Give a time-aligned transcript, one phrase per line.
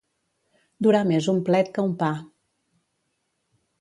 [0.87, 2.11] Durar més un plet que un pa.